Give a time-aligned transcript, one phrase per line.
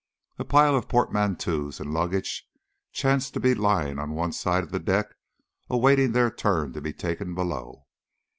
[0.39, 2.49] A pile of portmanteaus and luggage
[2.91, 5.15] chanced to be lying on one side of the deck,
[5.69, 7.85] awaiting their turn to be taken below.